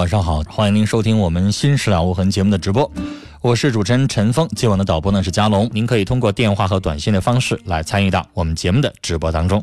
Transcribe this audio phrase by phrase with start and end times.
[0.00, 2.90] 晚上好，欢迎您收听我们《新事了无痕》节目的直播，
[3.42, 9.62] 我是主持人陈峰，今晚的导播呢是佳龙，您可以通过电话和短信的方式来参与到我们节目的直播当中。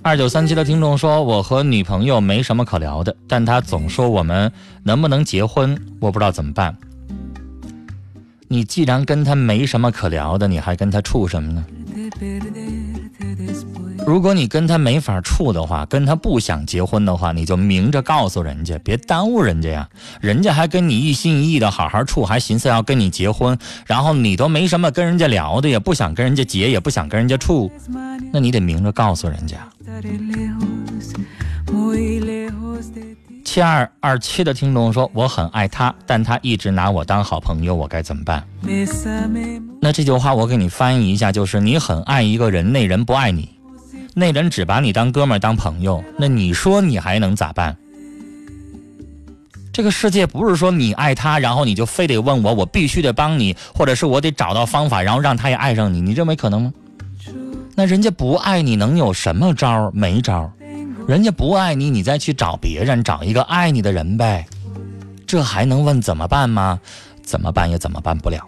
[0.00, 4.50] 二九三七的听众说，我和女朋友没什么可聊的，但她总说我们
[4.82, 6.74] 能不能结婚，我不知道怎么办。
[8.48, 11.62] 你既然跟她没什么可聊的，你还跟她处什么呢？
[14.08, 19.86] 如果你跟他没法处的话，跟他不想结婚的话，你就明着告诉人家，别耽误人家呀。
[20.22, 27.70] 人家还跟你一心一意的好好处，还寻思要跟你结婚，然后你都没什么跟人家聊的，也不想跟人家结，也不想跟人家处，
[28.32, 29.58] 那你得明着告诉人家。
[33.44, 38.42] 七二二七的听众说，我很爱他，但他一直拿我当好朋友，我该怎么办？
[39.82, 43.57] 那这句话我给你翻译一下，就是你很爱一个人，那人不爱你。
[44.18, 47.76] 那人只把你当哥们儿当朋友，那你说你还能咋办？
[49.72, 56.72] 这个世界不是说你爱他，然后你就非得问我，我必须得帮你，或者是我得找到方法，然后让他也爱上你，你认为可能吗？
[57.76, 59.92] 那人家不爱你能有什么招儿？
[59.94, 60.52] 没招儿。
[61.06, 64.44] 人家不爱你，你再去找别人，找一个爱你的人呗。
[65.28, 66.80] 这还能问怎么办吗？
[67.22, 68.44] 怎么办也怎么办不了。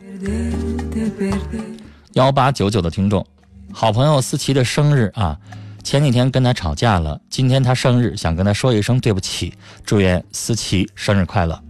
[2.15, 3.25] 幺八九九的听众。
[3.73, 5.39] 好朋友思琪的生日啊，
[5.83, 9.53] 前几天跟他吵架了，今天他生日，想跟他说一声对不起，
[9.85, 11.61] 祝愿思琪生日快乐。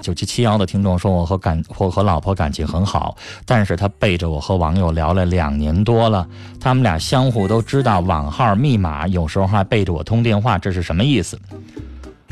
[0.00, 6.28] 九七七幺的听众说，我和感我和老婆感情很好，但是他背着我和网友聊了两年多了，
[6.60, 11.40] 他们俩相互都知道网号密码，有时候还背着我通电话，这是什么意思？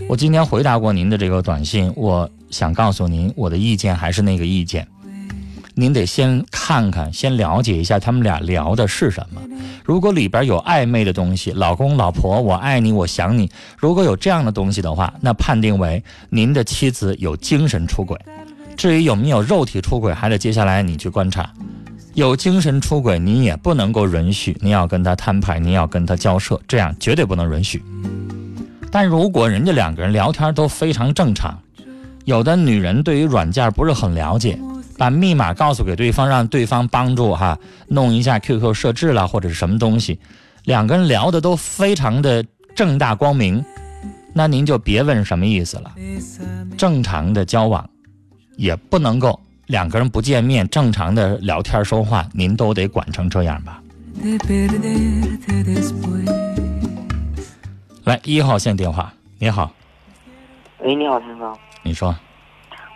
[0.07, 4.87] 我今天回答过您的这个短信，我想告诉您，我的意见还是那个意见。
[5.75, 9.41] 您得先看看，先了解一下他们俩聊的是什么。
[9.85, 13.51] 如果里边有暧昧的东西，老公老婆，我爱你，我想你。
[13.79, 18.19] 如果有这样的东西的话，那判定为您的妻子有精神出轨。
[18.77, 21.51] 至于有没有肉体出轨，还得接下来你去观察。
[22.15, 27.83] 有精神出轨，您也不能够允许，您要跟他摊牌，您要跟他交涉，这样绝对不能允许。
[28.91, 31.59] 但如果人家两个人聊天都非常正常，
[32.27, 34.59] 有的女人对于软件不是很了解。
[35.03, 37.59] 把密码告诉给对方，让对方帮助哈
[37.89, 40.17] 弄一下 QQ 设置了或者是什么东西，
[40.63, 42.41] 两个人聊的都非常的
[42.73, 43.65] 正大光明，
[44.33, 45.93] 那您就别问什么意思了。
[46.79, 47.85] 正常的交往
[48.57, 53.83] 也不能够两个人不见面正常的聊天说话，您都得管成这样吧。
[58.05, 59.75] 来一号线电话，你好。
[60.85, 61.53] 喂，你好，先生。
[61.83, 62.15] 你说。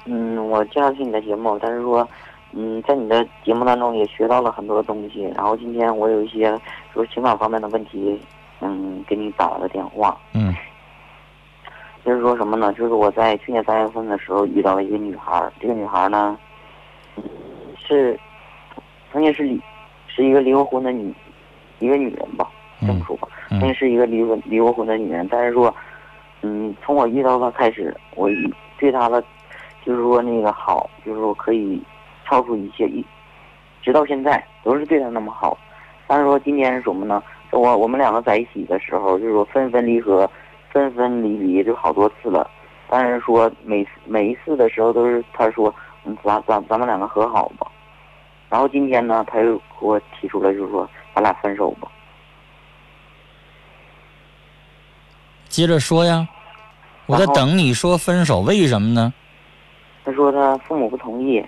[0.08, 2.08] 嗯，我经常听你的节目，但是说，
[2.52, 5.24] 嗯，在你的节目当中也学到了很多东西。
[5.34, 6.56] 然后今天我有一些
[6.94, 8.20] 就是情感方面的问题，
[8.60, 10.16] 嗯，给你打了个电话。
[10.32, 10.54] 嗯。
[12.04, 12.72] 就是说什么呢？
[12.74, 16.38] 就是我在去年三月份的时候遇到了一个女孩，这个女孩呢，
[17.76, 18.16] 是
[19.12, 19.60] 曾经是离
[20.06, 21.12] 是一个离过婚的女
[21.80, 22.48] 一个女人吧，
[22.80, 25.26] 这么说吧，曾经是一个离过离过婚的女人。
[25.28, 25.74] 但是说，
[26.42, 28.30] 嗯，从我遇到她开始，我
[28.78, 29.20] 对她的。
[29.86, 31.80] 就是说那个好，就是说可以
[32.26, 33.06] 超出一切，一
[33.80, 35.56] 直到现在都是对他那么好。
[36.08, 37.22] 但是说今天是什么呢？
[37.52, 40.28] 我我们两个在一起的时候，就是说分分离合，
[40.72, 42.50] 分分分离离就好多次了，
[42.88, 45.72] 但是说每次每一次的时候都是他说，
[46.04, 47.70] 嗯，咱咱咱们两个和好吧。
[48.48, 51.88] 然后今天呢，他又给我提出来，就是说咱俩分手吧。
[55.48, 56.26] 接着说呀，
[57.06, 59.14] 我在等你说分手，为什么呢？
[60.06, 61.44] 他说他父母不同意，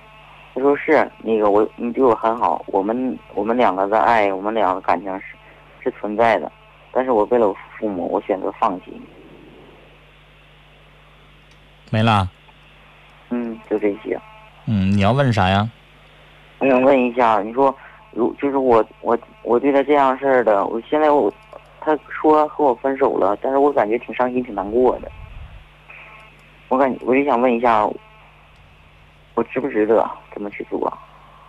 [0.53, 5.27] 他说是那个我你对我很好，我们我们两个的爱，我们两个感情是
[5.85, 6.51] 是存在的，
[6.91, 9.03] 但是我为了我父母，我选择放弃你。
[11.93, 12.29] 没了。
[13.31, 14.21] 嗯，就这些。
[14.67, 15.71] 嗯，你要问啥呀？
[16.59, 17.73] 我想问一下，你说
[18.11, 21.33] 如就是我我我对他这样事儿的，我现在我
[21.81, 25.09] 他说和我分手了，但是我感觉挺伤心挺难过的。
[26.67, 27.89] 我感我就想问一下，
[29.39, 30.05] 我值不值得
[30.35, 30.93] 这么去做？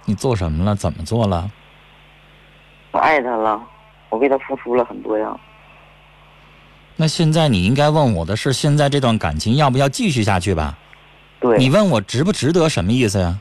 [0.05, 0.75] 你做什么了？
[0.75, 1.49] 怎么做了？
[2.91, 3.59] 我爱他了，
[4.09, 5.35] 我为他付出了很多呀。
[6.95, 10.77] 那现在你应该问我的是，现在这段感情要不要继续下去吧？
[11.39, 13.39] 对，你问我值不值得，什么意思呀？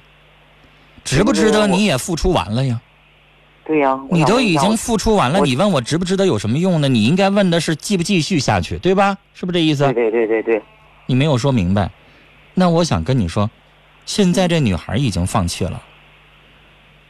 [1.05, 1.67] 值不值得？
[1.67, 2.81] 你也付出完了呀，
[3.67, 6.89] 对呀，我你都已经付出完了，你问我值不值得有什么用呢？
[6.89, 9.19] 你应该问的是继不继续下去，对吧？
[9.35, 9.93] 是不是这意思对？
[9.93, 10.63] 对对对对，
[11.05, 11.91] 你没有说明白。
[12.55, 13.49] 那我想跟你说，
[14.09, 15.83] 现在这女孩已经放弃了。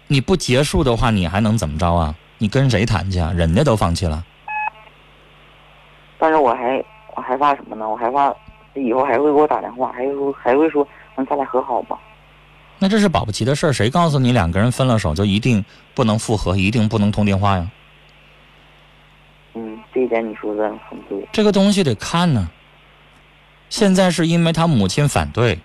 [0.09, 2.12] 你不结束的话，你还能怎么着啊？
[2.39, 3.33] 你跟谁谈去啊？
[3.37, 4.25] 人家都放弃了。
[6.19, 6.85] 但是我还
[7.15, 7.89] 我害怕什么呢？
[7.89, 8.35] 我害怕
[8.75, 11.97] 以后还会给我打电话，还会说还会说，那咱俩和好吧？
[12.81, 17.71] 那这是保不齐的事儿，谁告诉你两个人分了手就一定不能复合，一定不能通电话呀？
[19.55, 21.29] 嗯，这一点你说的很对。
[21.31, 22.51] 这个东西得看呢。
[23.69, 25.61] 现在是因为他母亲反对，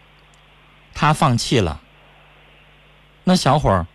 [0.94, 1.82] 他放弃了。
[3.24, 3.88] 那小伙儿，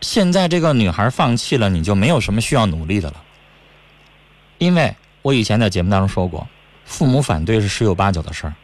[0.00, 3.22] 现在这个女孩放弃了，你就没有什么需要努力的了。
[4.58, 6.48] 因为我以前在节目当中说过，
[6.84, 8.54] 父母反对是十有八九的事儿，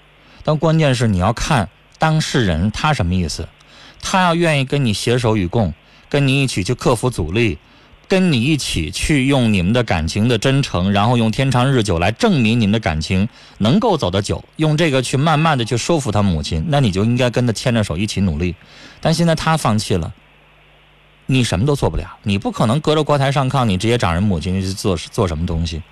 [0.42, 1.68] 但关键是你要看
[1.98, 3.48] 当事人他什么意思。
[4.02, 5.72] 他要愿意跟你携手与共，
[6.10, 7.58] 跟你一起去克服阻力，
[8.08, 13.28] 跟你一起去用你们的感情的真诚，然后用天长日久来证明你们的感情
[13.58, 18.54] 能够走得久，用这个去慢慢的去说服他母亲，那你就应该跟他牵着手一起努力。
[19.00, 20.12] 但现在他放弃了，
[21.26, 25.82] 你什么都做不了，你不可能隔着锅台上炕，你直接找人母亲去做做什么东西。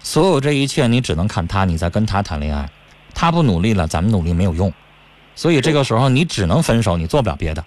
[0.00, 2.68] 所有这一切你只能看他，你在跟他谈恋爱，
[3.14, 4.72] 他不努力了，咱们努力没有用，
[5.34, 7.64] 所以这个时候你只能分手，你做不了别的。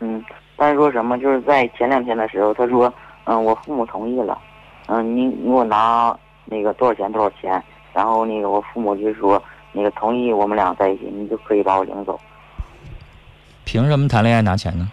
[0.00, 0.22] 嗯，
[0.62, 2.94] 但是说什么就是在前两天的时候，他说，
[3.24, 4.38] 嗯，我父母同意了，
[4.86, 7.60] 嗯，你你给我拿那个多少钱多少钱，
[7.92, 9.42] 然后那个我父母就说
[9.72, 12.16] 那个同意我们俩在一起，你就可以把我领走。
[13.64, 14.88] 凭什么谈恋爱拿钱呢？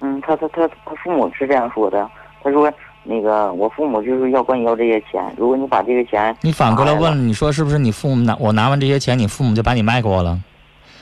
[0.00, 2.10] 嗯，他他他他父母是这样说的，
[2.42, 2.72] 他说
[3.02, 10.40] 那个我父母就是要管你要这些钱，如果你把这个钱你反过来问，你说是不是你父母拿我拿完这些钱，你父母就把你卖给我了？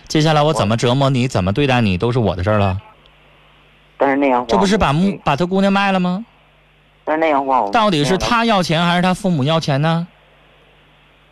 [0.08, 2.76] 接下来我怎么折磨你，怎么对待你，都是我的事儿了。
[4.02, 6.24] 但是那样话这不是把把他姑娘卖了吗？
[7.04, 10.08] 但是那样话到底是他要钱还是他父母要钱呢？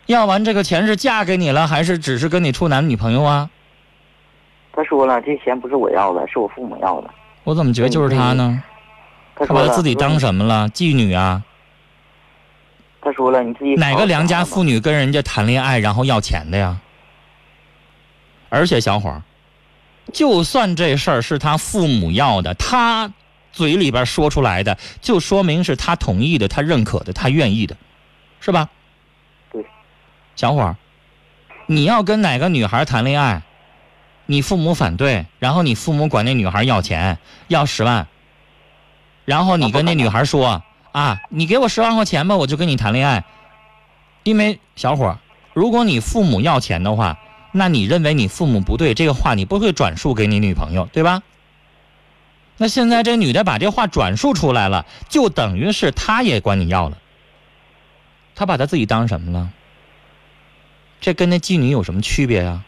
[0.05, 3.49] 要完这个钱是嫁给你了，还是只是跟你处男女朋友啊？
[4.71, 7.09] 他说了，这钱不是我要的，是我父母要的。
[7.43, 8.63] 我怎么觉得就是他呢？
[9.35, 10.69] 他把他自己当什么了？
[10.69, 11.43] 妓女啊？
[13.01, 14.75] 他说了，你自己哪个良家妇女？
[14.75, 16.77] 女跟人家谈恋爱然后要钱的呀？
[18.47, 19.21] 而且小伙儿，
[20.13, 23.11] 就算这事儿是他父母要的，他
[23.51, 27.77] 嘴里边说出来的，就说明是他同意的，他认可的，他愿意的，
[28.39, 28.69] 是吧？
[29.51, 29.65] 对。
[30.35, 30.75] 小伙儿，
[31.65, 33.41] 你要跟哪个女孩谈恋爱，
[34.25, 37.17] 你父母反对，然后你父母管那女孩要钱，
[37.47, 38.07] 要十万，
[39.25, 43.23] 然后你跟那女孩说啊，你给我十万块钱吧，我就跟你谈恋爱。
[44.23, 45.17] 因为小伙儿，
[45.53, 47.17] 如果你父母要钱的话，
[47.51, 51.21] 那你认为你父母不对，这个话你不会转述给你女朋友，对吧？
[52.57, 56.97] 那现在这女的把这话转述出来了，就等于是她也管你要了。
[58.35, 59.49] 她把她自己当什么了？
[60.99, 62.63] 这跟那妓女有什么区别呀？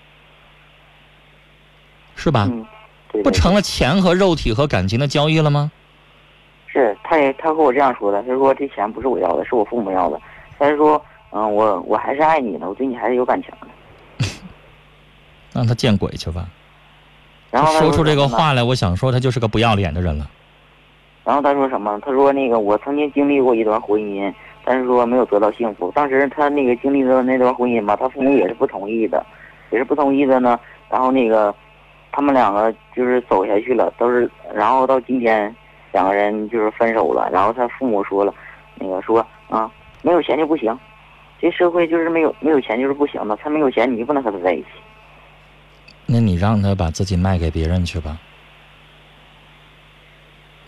[2.15, 2.47] 是吧？
[2.51, 2.65] 嗯，
[3.11, 5.71] 对不对成了钱和肉体和感情的交易了吗？
[6.67, 10.19] 是，他也他和我这样说的，他说这钱不是我要的，是我父母要的。
[10.57, 10.99] 他是说，
[11.31, 13.67] 嗯，我我还是爱你的，我对你还是有感情的。
[15.53, 16.45] 让他见鬼去吧！
[17.51, 20.27] 然后他说出这个话来，我想说他就是个不要脸的人了。
[21.23, 21.99] 然后他说什么？
[22.03, 24.33] 他说那个我曾经经历过一段婚姻，
[24.65, 25.91] 但是说没有得到幸福。
[25.95, 29.23] 当时他那个经历的那段婚姻吧，他父母也是不同意的，
[29.69, 30.59] 也是不同意的呢。
[30.89, 31.53] 然后那个
[32.11, 35.55] 他们两个就是走下去了，都是，然后到今天
[35.91, 37.29] 两个人就是分手了。
[37.31, 38.33] 然后他父母说了，
[38.75, 40.77] 那个说啊，没有钱就不行，
[41.39, 44.67] 这社会就是没有没有钱就是不行的，他没有钱你就不能和他在一起。
[46.05, 48.19] 那你让他把自己卖给别人去吧，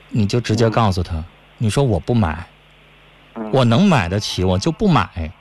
[0.10, 1.24] 你就直接告诉他，
[1.58, 2.48] 你说我不买，
[3.36, 5.32] 嗯，我能买得起，我就不买。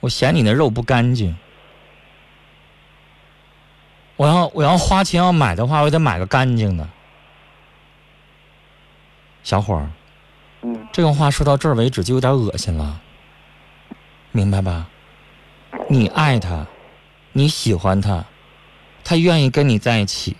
[0.00, 1.36] 我嫌你那肉不干净，
[4.16, 6.88] 我要我要花钱要买的话，我得买个干净的。
[9.42, 9.90] 小伙儿，
[10.62, 13.00] 嗯这个话说到这儿为止就有点恶心了，
[14.30, 14.86] 明白吧？
[15.88, 16.66] 你爱他，
[17.32, 18.24] 你喜欢他，
[19.08, 20.36] 他愿意跟你在一起，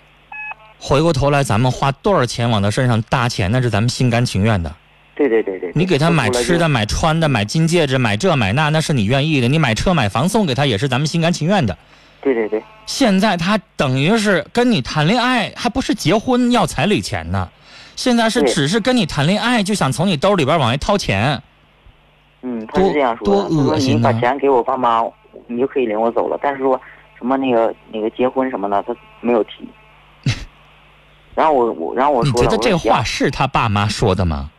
[0.78, 4.70] 回过头来咱们花多少钱往他身上搭钱，那是咱们心甘情愿的。
[5.14, 5.72] 对对对对。
[5.74, 11.78] 你给他买吃的、买穿的、买金戒指、买这买那，那是你愿意的；你买车买房送给他，也是咱们心甘情愿的。
[12.20, 17.48] 对对对，现在他等于是跟你谈恋爱，还不是结婚要彩礼钱呢，
[17.96, 21.42] 现在是只是跟你谈恋爱，就想从你兜里边往外掏钱。
[22.42, 25.02] 嗯，他是这样说的，恶心把钱给我爸妈，
[25.46, 26.38] 你就可以领我走了。
[26.42, 26.78] 但是说
[27.18, 29.68] 什么那个那个结婚什么的，他没有提。
[31.34, 34.50] 然后我我然后我你说你，觉得这话是他爸妈说的吗？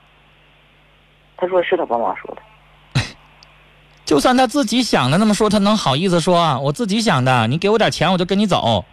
[1.38, 3.02] 他说是他爸妈说的。
[4.06, 6.60] 就算他自己想的那么说，他能好意思说啊？
[6.60, 8.86] 我自己想的，你给我点钱，我就跟你走，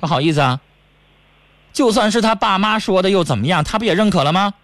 [0.00, 0.60] 他好意思啊？
[1.72, 3.64] 就算是他爸妈说的又怎么样？
[3.64, 4.54] 他不也认可了吗？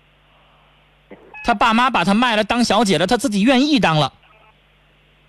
[1.44, 4.12] 他爸妈把他卖了当小姐了，他自己愿意当了。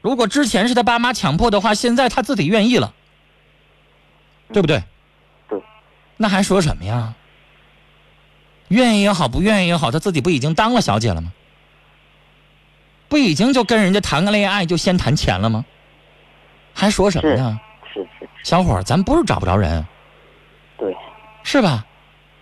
[0.01, 2.93] 如果之前是他爸妈强迫的话，现在他自己愿意了，
[4.53, 4.83] 对不对？
[5.49, 5.61] 对。
[6.15, 7.13] 那还说什么呀？
[8.69, 11.31] 愿意也好，不愿意也好，他自己不已经当了小姐了吗？
[13.07, 15.63] 不已经就跟人家谈个恋爱就先谈钱了吗？
[16.73, 17.59] 还说什么呢？
[17.93, 19.85] 是是，小伙儿，咱不是找不着人，
[20.77, 20.95] 对
[21.43, 21.85] 是吧？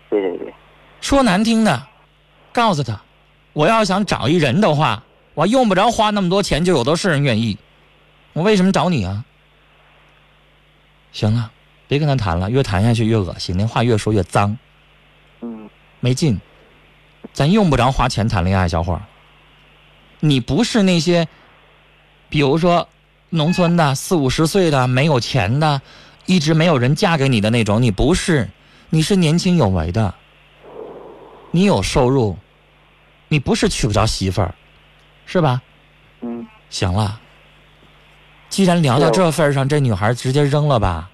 [0.09, 0.53] 对对对，
[1.01, 1.87] 说难听的，
[2.51, 2.99] 告诉他，
[3.53, 5.03] 我要想找一人的话，
[5.35, 7.57] 我用不着花那么多钱，就有的是人愿意。
[8.33, 9.23] 我为什么找你啊？
[11.11, 11.51] 行了，
[11.87, 14.57] 别跟他谈了，越谈下去越恶心，那话越说越脏，
[15.41, 16.39] 嗯没劲。
[17.33, 19.01] 咱用不着花钱谈恋爱，小伙儿。
[20.19, 21.27] 你不是那些，
[22.29, 22.87] 比如说
[23.29, 25.81] 农村的四五十岁的没有钱的，
[26.25, 28.49] 一直没有人嫁给你的那种，你不是，
[28.89, 30.13] 你是年轻有为的，
[31.51, 32.37] 你有收入，
[33.27, 34.55] 你不是娶不着媳妇儿，
[35.25, 35.61] 是吧？
[36.21, 37.19] 嗯，行了，
[38.49, 41.09] 既然聊到这份儿上，这女孩直接扔了吧。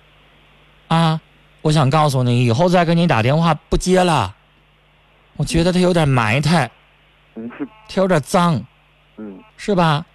[0.92, 1.22] 啊，
[1.62, 4.36] 我想告诉你，以后再给你打电话不接了，
[5.38, 6.70] 我觉得他有点埋汰，
[7.36, 7.50] 嗯
[7.88, 8.62] 他有点脏。
[9.16, 10.06] 嗯是吧？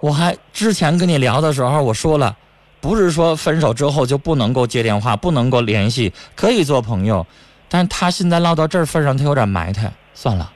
[0.00, 2.36] 我还之前跟你聊的时候，我说了，
[2.80, 7.24] 不是说分手之后就不能够接电话，不能够联系，可以做朋友。
[7.68, 10.44] 但是他现在唠到这份上，他有点埋汰，算了。
[10.44, 10.52] 啊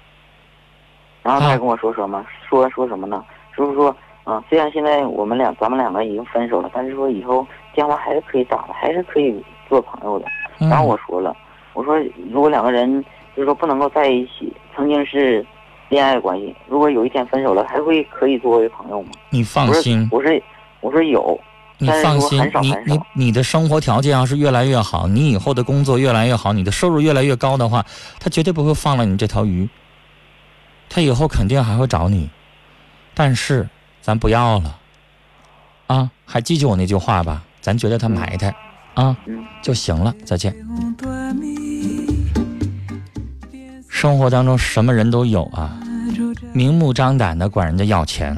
[1.23, 2.25] 然后他还跟我说什么？
[2.49, 3.25] 说说什么呢？
[3.57, 9.35] 就是说，啊，虽然现在我们俩咱们两个已经分手了，但是说以后电话还是可以打的，还是可以
[9.69, 10.27] 做朋友的。
[10.59, 11.37] 嗯、然后我说了，
[11.73, 11.99] 我说
[12.31, 13.03] 如果两个人
[13.37, 15.45] 就是说不能够在一起，曾经是
[15.89, 19.11] 恋爱关系，如果有一天分手了，还会可以作为朋友吗？
[19.31, 20.43] 你放心，我说
[20.81, 21.39] 我说有，
[21.79, 27.85] 你放心你你少你的生活条件要是越来越好，你以后的工作越来越好，你的收入越来越高的话，
[28.19, 29.69] 他绝对不会放了你这条鱼。
[30.91, 32.31] 他以后肯定还会找你，
[33.15, 33.69] 但是
[34.01, 34.79] 咱不要了，
[35.87, 38.49] 啊，还记住我那句话吧，咱觉得他埋汰，
[38.95, 40.57] 啊嗯就行了，再见。
[43.91, 45.79] 生活当中什么人都有啊，
[46.55, 48.35] 明目张胆的管人家要钱，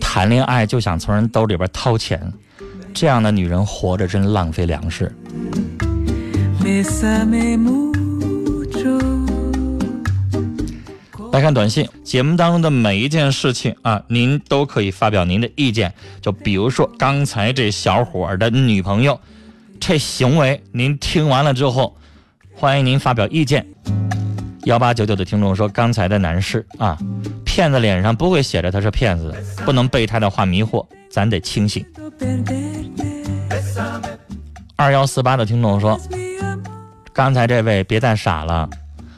[0.00, 2.32] 谈恋爱就想从人兜里边掏钱，
[2.94, 5.12] 这样的女人活着真浪费粮食。
[11.36, 15.92] 来看短信，节目当中的每一件事情啊，您都可以发表您的意见。
[16.22, 19.20] 就比如说刚才这小伙儿的女朋友，
[19.78, 21.94] 这行为您听完了之后，
[22.54, 23.66] 欢迎您发表意见。
[24.64, 26.96] 幺八九九的听众说，刚才的男士啊，
[27.44, 29.34] 骗子脸上不会写着他是骗子，
[29.66, 31.84] 不能被他的话迷惑，咱得清醒。
[34.74, 36.00] 二幺四八的听众说，
[37.12, 38.66] 刚才这位别再傻了，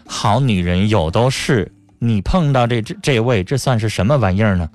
[0.04, 4.70] 好女人有都是，你碰到这这这位，这算是什么玩意儿呢？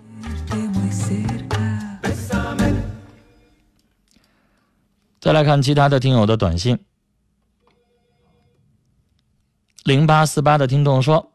[5.19, 6.77] 再来看其他的听友的短信。
[9.85, 11.31] 零八四八的听众说：“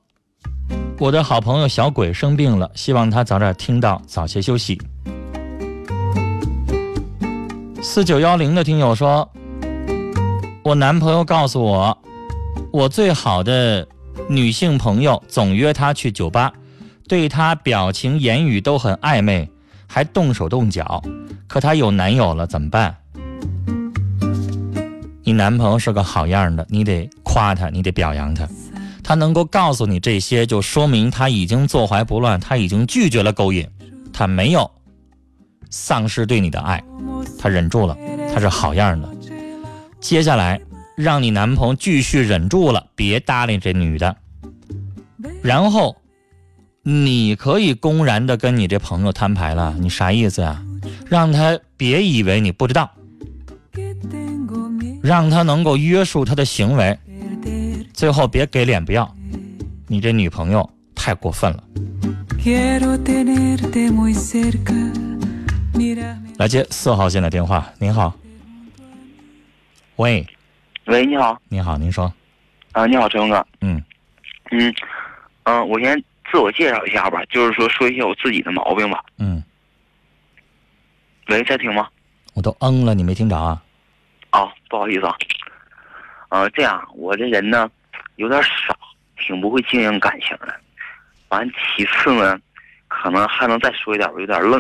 [1.00, 4.78] 我的好朋友小鬼生病了，希望他早点听到，早些休息。”
[7.80, 9.30] 四九幺零的听友说
[10.64, 11.96] ：“我男朋友告诉我，
[12.70, 13.88] 我最好的
[14.28, 16.52] 女性朋友总约他去酒吧，
[17.06, 19.48] 对他表情言语都很暧昧，
[19.86, 21.02] 还动手动脚，
[21.46, 22.96] 可她有男友了怎么办？
[25.22, 28.48] 你男朋友是个好样的，你得夸他，你得表扬他。
[29.04, 33.66] 他能够告诉你这些，就说明他已经坐怀不乱，他已经拒绝了勾引，
[34.12, 34.70] 他没有
[35.70, 36.82] 丧失对你的爱，
[37.38, 37.96] 他忍住了，
[38.34, 39.08] 他是好样的。
[40.00, 40.60] 接下来，
[40.98, 44.16] 让你男朋友继续忍住了，别搭理这女的，
[45.42, 45.96] 然后
[46.82, 50.60] 你可以公然的跟你这朋友摊牌了，你啥意思呀？
[51.08, 52.90] 让他别以为你不知道
[55.00, 56.98] 让他能够约束他的行为，
[57.94, 59.08] 最后别给脸不要。
[59.86, 61.62] 你这女朋友太过分了。
[66.38, 68.12] 来接四号线的电话，您好。
[69.96, 70.26] 喂，
[70.88, 72.10] 喂，你好，你好，您说，
[72.72, 73.82] 啊、你好，陈峰哥，嗯
[74.50, 74.74] 嗯，
[75.42, 76.02] 嗯、我先
[76.32, 79.04] 自我介绍一下吧，就是说说一些我自己的毛病吧。
[79.18, 79.44] 嗯，
[81.26, 81.86] 喂，在听吗？
[82.32, 83.62] 我都嗯了，你没听着啊？
[84.32, 85.14] 哦、不好意思啊，
[86.30, 87.70] 呃，这样，我这人呢
[88.16, 88.74] 有点傻，
[89.18, 90.58] 挺不会经营感情的。
[91.28, 92.40] 完，其次呢，
[92.88, 94.58] 可能还能再说一点，我有点愣，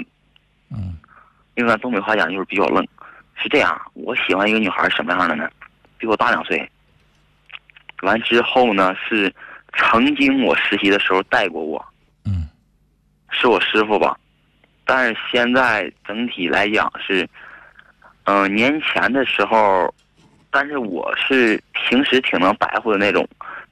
[0.70, 0.98] 嗯
[1.54, 2.86] 因为咱东北话讲就是比较愣。
[3.40, 5.48] 是这样，我喜欢一个女孩什么样的呢？
[5.98, 6.70] 比我大两岁。
[8.02, 9.34] 完之后呢，是
[9.76, 11.84] 曾经我实习的时候带过我，
[12.24, 12.48] 嗯
[13.30, 14.16] 是我师傅吧，
[14.84, 17.28] 但是现在整体来讲是，
[18.24, 19.92] 嗯、年前的时候，
[20.50, 23.28] 但是我是平时挺能白活的那种，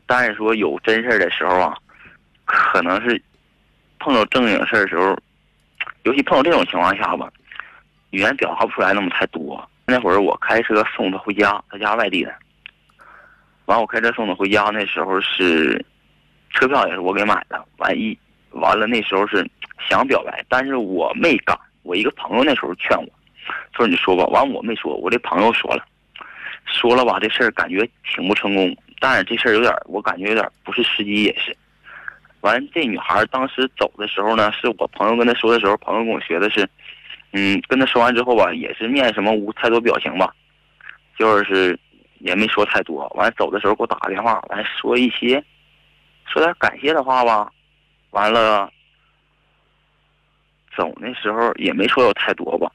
[0.07, 1.77] 但是说有真事儿的时候啊，
[2.45, 3.23] 可能是
[4.01, 5.17] 碰到正经事儿的时候，
[6.03, 7.31] 尤其碰到这种情况下吧，
[8.11, 9.69] 语言表达不出来那么太多。
[9.87, 12.35] 那会儿我开车送他回家，他家外地的，
[13.67, 15.85] 完我开车送他回家，那时候是
[16.51, 18.19] 车票也是我给买的，完一
[18.51, 19.49] 完了那时候是
[19.89, 21.57] 想表白，但是我没敢。
[21.83, 23.09] 我一个朋友那时候劝我，
[23.77, 25.85] 说你说吧，完我没说，我这朋友说了，
[26.65, 31.57] 说了吧，这事儿感觉挺不成功，但是这事儿有点，我感觉有点不是时机，也是。
[32.41, 36.69] 完，这女孩当时走的时候呢，是我朋友跟她说的时候，朋友跟我学的是，
[37.33, 40.35] 嗯，跟她说完之后吧，也是面什么无太多表情吧，
[41.19, 41.79] 就是
[42.21, 43.07] 也没说太多。
[43.15, 45.43] 完走的时候给我打个电话，完说一些，
[46.27, 47.51] 说点感谢的话吧，
[48.11, 48.71] 完了，
[50.77, 52.71] 走那时候也没说有太多吧。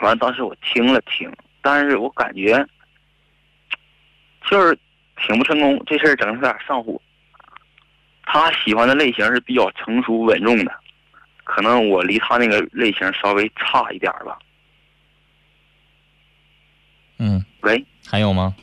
[0.00, 2.66] 完了，当时我听了听，但是我感觉
[4.50, 4.76] 就是
[5.16, 7.00] 挺不成功，这事儿整的有点上火。
[8.24, 10.74] 他喜欢的类型是比较成熟稳重的，
[11.46, 14.36] 可能我离他那个类型稍微差一点吧。
[17.18, 18.54] 嗯，喂，还有吗？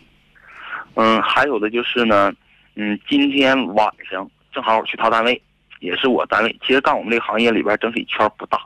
[0.95, 2.31] 嗯，还有的就是呢，
[2.75, 5.41] 嗯，今天晚上正好我去他单位，
[5.79, 6.55] 也是我单位。
[6.61, 8.61] 其实干我们这个行业里边整体圈不大。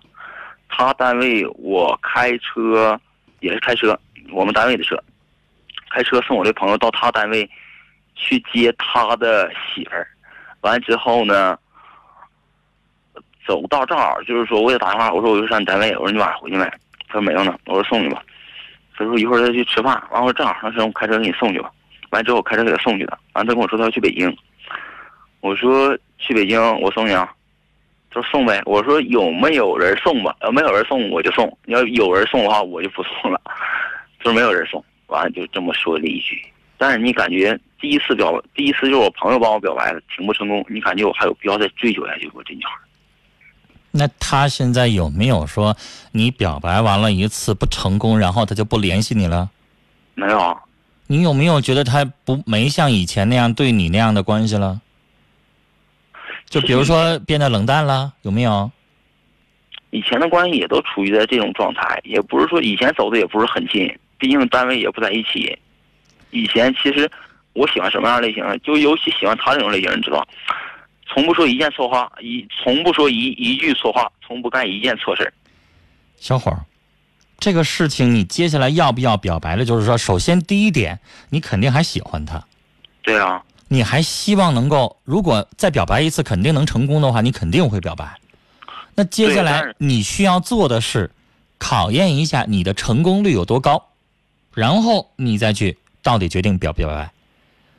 [0.68, 3.00] 他单位我开车
[3.40, 3.98] 也是开车，
[4.32, 5.02] 我们单位的车，
[5.92, 7.50] 开车送我这朋友到他单位
[8.16, 10.08] 去接他的媳妇儿。
[10.62, 11.58] 完之后呢，
[13.48, 16.66] 走道正好就是说，我给他打电话，我说我就上你单位，我说你晚上回去没？
[17.08, 18.22] 他说没有呢，我说送你吧。
[18.98, 21.72] 他说一会儿再去吃饭，完我说正好上车，我开车给你送去吧。
[22.10, 24.36] 完之后我开车给他送去的，完他跟我说他要去北京，
[25.40, 27.32] 我说去北京我送你啊，
[28.12, 30.36] 他说送呗，我说有没有人送吧？
[30.42, 33.40] 要没有人送我就送，要有人送的话我就不送了。
[34.20, 36.42] 他说没有人送，完了就这么说了一句。
[36.78, 42.44] 但是你感觉第一次表，第一次就是我朋友帮我表白了，挺不成功，你感觉我还有必要再追求下去不？
[42.44, 42.72] 这女孩
[43.98, 45.76] 那他现在有没有说
[46.12, 49.50] 你表白完了一次不成功，然后他就不联系你了？
[50.14, 50.56] 没有啊？
[51.08, 54.82] 你有没有觉得他不没像以前那样对你那样的关系了？
[56.50, 58.72] 就比如说变得冷淡了，有没有？
[59.92, 65.58] 以前的关系也都处于在这种状态，也不是说以前走的也不是很近，毕竟单位也不在一起。
[66.32, 67.10] 以前其实
[67.54, 70.28] 我喜欢什么样的类型，就尤其喜欢他这种类型，你知道，
[71.08, 75.34] 从不说一件错话，一从不说一一句错话，从不干一件错事儿。
[76.18, 76.66] 小伙儿，
[77.40, 79.64] 这个事情你接下来要不要表白了？
[79.64, 82.44] 就是说，首先第一点，你肯定还喜欢他，
[83.02, 88.18] 对啊，你还希望能够，如果再表白一次肯定能成功的话，你肯定会表白。
[88.96, 91.12] 那接下来你需要做的是
[91.58, 93.90] 考验一下你的成功率有多高，
[94.54, 97.12] 然后你再去到底决定表不表白。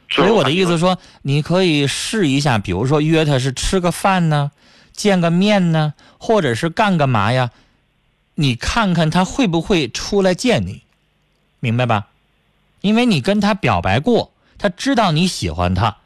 [0.09, 4.51] 所以我的意思说，你可以试一下，比如说约他是吃个饭呢，
[4.93, 7.51] 见个面呢，或者是干个嘛呀？
[8.35, 10.83] 你看看他会不会出来见你，
[11.61, 12.07] 明白吧？
[12.81, 15.99] 因为你跟他表白过，他知道你喜欢他，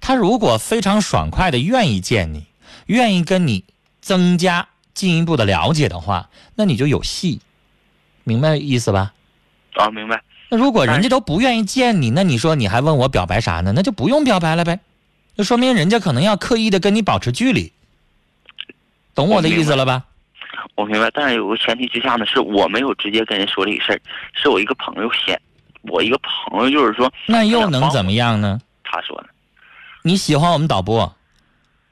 [0.00, 2.46] 他如果非常爽快的愿意见你，
[2.86, 3.64] 愿意跟你
[4.00, 7.40] 增加进一步的了解的话，那你就有戏，
[8.24, 9.14] 明白意思吧？
[9.74, 10.22] 啊，明白。
[10.48, 13.72] 那如果人家都不愿意见你，那你说你还问我表白啥呢？
[13.74, 14.78] 那就不用表白了呗，
[15.36, 17.72] 就说明人家可能要刻意的跟你保持距离，
[19.14, 20.04] 懂我的意思了吧？
[20.76, 24.00] 我明白，但是有个前提之下呢，是我没有直接跟人说这个事儿，
[24.34, 25.40] 是我一个朋友先，
[25.82, 28.60] 我一个朋友就是说，那又能怎么样呢？
[28.84, 29.28] 他说的，
[30.02, 31.12] 你喜欢我们导播，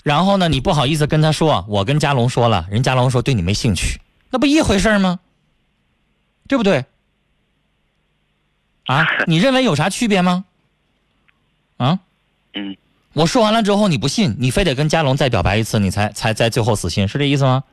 [0.03, 5.19] 然后呢，你不好意思跟他说，我跟佳龙说了，人佳龙说对你没兴趣，那不一回事吗？
[6.47, 6.85] 对不对？
[8.87, 10.45] 啊，你认为有啥区别吗？
[11.77, 11.99] 啊，
[12.55, 12.77] 嗯，
[13.13, 17.65] 我说完了之后你不信，你非得跟佳龙再表白一次，你才才在最后死心，是这意思吗？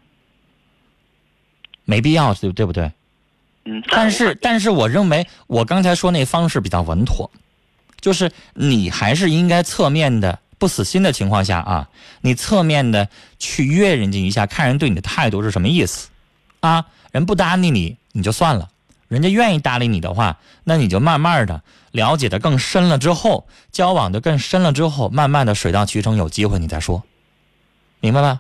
[1.83, 2.91] 没必要，对对不对？
[3.65, 7.29] 嗯，但是但是我认为我刚才说那方式比较稳妥，
[7.99, 11.89] 就是你还是应该侧面的不死心的情况下啊，
[12.21, 16.09] 你侧面的去约人家一下，看人对你的态度是什么意思
[16.61, 16.87] 啊？
[17.11, 18.70] 人不搭理你你就算了，
[19.11, 27.03] 人家愿意搭理你的话，那你就慢慢的了解的更深了之后，交往的更深了之后，慢慢的水到渠成，有机会你再说，
[27.99, 28.39] 明白吧？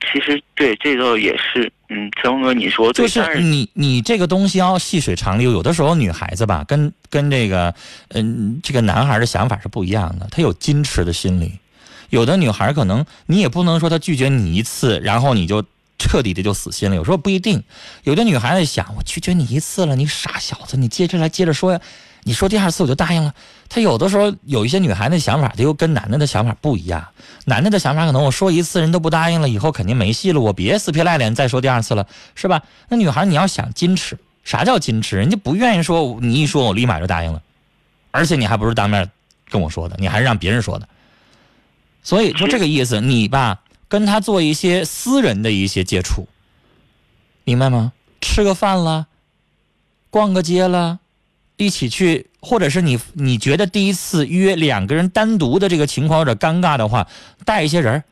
[0.00, 7.72] 其实对这个也是，嗯，陈峰哥你说，就是你你这个东西要细水长流，有的时候女孩子吧，跟跟这个
[8.08, 11.60] 嗯这个男孩的想法是不一样的，他有矜持的心理。
[12.08, 15.64] 有的女孩可能你也不能说她拒绝你一次，然后你就
[16.00, 16.96] 彻底的就死心了。
[16.96, 17.62] 有时候不一定，
[18.02, 21.80] 有的女孩子想，我拒绝你一次了，你傻小子，你接着来接着说呀。
[22.22, 23.32] 你说第二次我就答应了。
[23.70, 27.08] 她有的时候有一些女孩子的想法，她又跟男的的想法不一样。
[27.46, 32.62] 男的的想法可能我说一次人都不答应了，以后肯定没戏了，我别死皮赖脸再说第二次了，是吧？
[32.88, 35.16] 那女孩你要想矜持，啥叫矜持？
[35.16, 37.40] 人家不愿意说，你一说我立马就答应了，
[38.10, 39.10] 而且你还不是当面
[39.48, 40.86] 跟我说的，你还是让别人说的。
[42.02, 46.28] 所以就这个意思，你吧跟他做一些私人的一些接触，
[47.42, 47.92] 明白吗？
[48.20, 49.08] 吃个饭啦，
[50.10, 51.00] 逛个街啦，
[51.56, 57.08] 一起去，或者是你你觉得第一次约两个人单独的这个情况有点尴尬的话，
[57.44, 58.04] 带一些人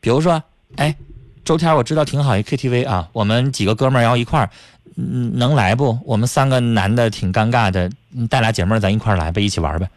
[0.00, 0.42] 比如说，
[0.76, 0.96] 哎，
[1.44, 4.50] 周天我知道挺好一 KTV 啊，我们几个哥们儿要一块儿，
[4.94, 5.98] 能来不？
[6.06, 9.90] 我们三个男的挺尴尬的，你带俩姐妹儿咱一块儿来呗，一起玩呗。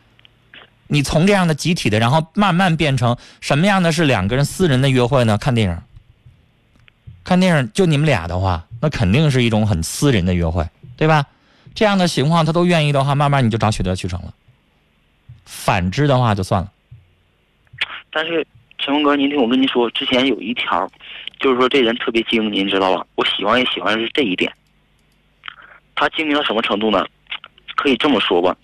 [0.88, 5.38] 你从这样的集体的，然后慢慢变成什么样的是两个人私人的约会呢？
[5.38, 5.78] 看电影，
[7.24, 11.26] 看电影就你们俩的话，那肯定是一种很私人的约会，对吧？
[11.76, 14.34] 这样的情况他都愿意的话，慢慢你就找取得去成了。
[15.46, 16.72] 反之的话就算了。
[18.12, 18.46] 但是
[18.80, 20.90] 陈峰哥，您听我跟您说，之前有一条，
[21.40, 23.06] 就是说这人特别精，您知道吧？
[23.16, 24.52] 我喜欢也喜欢是这一点。
[25.96, 27.06] 他精明到什么程度呢？
[27.76, 28.56] 可以这么说吧，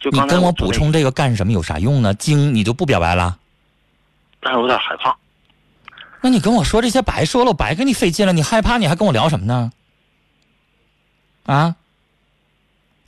[0.00, 1.52] 就你跟我补充这个干什么？
[1.52, 2.12] 有啥用呢？
[2.14, 3.38] 精你就不表白了？
[4.40, 5.14] 但是我有点害怕。
[6.22, 8.32] 那你跟我说这些白说了，我白跟你费劲了。
[8.32, 9.70] 你害怕，你还跟我聊什么呢？
[11.44, 11.76] 啊？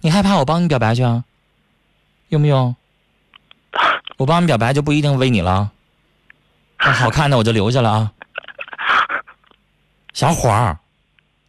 [0.01, 1.25] 你害怕我帮你表白去啊？
[2.29, 2.77] 用不用？
[4.19, 5.71] 我帮你表白就不一定为你了。
[6.79, 8.13] 那好看的我就留下了啊。
[10.13, 10.79] 小伙儿，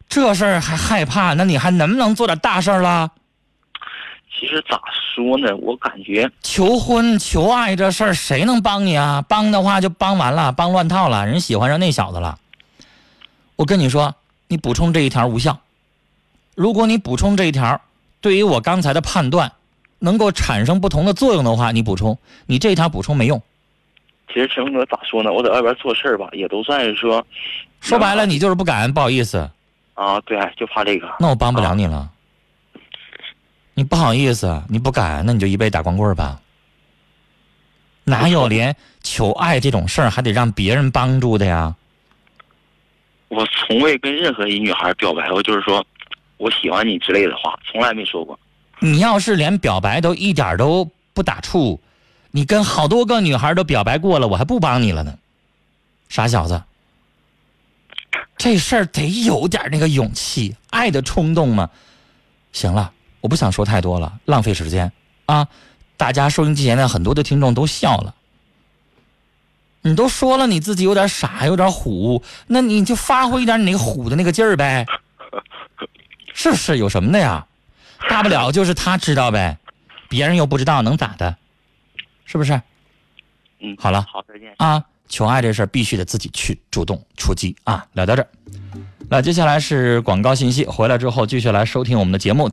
[0.08, 1.34] 这事儿还害怕？
[1.34, 3.10] 那你还能不能做点大事儿了？
[4.38, 4.80] 其实咋
[5.14, 5.56] 说呢？
[5.56, 9.24] 我感觉求婚、求爱这事儿谁能帮你啊？
[9.28, 12.38] 帮的话就帮完了，帮乱套了，人喜欢上那小子了。
[13.56, 14.14] 我跟你说，
[14.48, 15.60] 你补充这一条无效。
[16.54, 17.80] 如果你补充这一条，
[18.20, 19.52] 对于我刚才的判断
[20.00, 23.40] 能够产生不同的作用的话，你补充，你这一条补充没用。
[24.28, 25.32] 其实陈峰哥咋说呢？
[25.32, 27.24] 我在外边做事儿吧，也都算是说，
[27.80, 29.48] 说白了，你就是不敢，不好意思，
[29.94, 31.08] 啊，对，就怕这个。
[31.20, 32.10] 那我帮不了你了。
[33.74, 36.40] 你不好意思，你不敢，那你就一辈子打光棍吧。
[38.04, 41.74] 哪有连求爱这种事儿还得让别人帮助的呀？
[43.28, 45.84] 我从未跟任何一女孩表白过，就是说
[46.36, 48.38] 我喜欢你之类的话，从来没说过。
[48.78, 51.80] 你要是连表白都一点都不打怵，
[52.30, 55.18] 你跟好多个女孩都表白过了，我还不帮你了呢，
[56.08, 56.62] 傻小子。
[58.36, 61.70] 这事儿得有点那个勇气，爱的冲动嘛。
[62.52, 62.92] 行了，
[63.24, 64.92] 我不想说太多了，浪费时间
[65.24, 65.48] 啊！
[65.96, 68.14] 大家收音机前的很多的听众都笑了。
[69.80, 74.84] 你都说了你自己有点傻，有点虎，那你就发挥一点你那个虎的那个劲儿呗，
[76.34, 76.76] 是不是？
[76.76, 77.46] 有什么的呀？
[78.10, 79.56] 大不了就是他知道呗，
[80.10, 81.34] 别人又不知道，能咋的？
[82.26, 82.60] 是不是？
[83.60, 84.54] 嗯，好了好，再见。
[84.58, 87.86] 啊，求爱这事儿必须得自己去主动出击啊！
[87.94, 88.28] 聊到这儿，
[89.08, 92.42] 那接下来是广告信息，回来之后继续来收听我们的节目。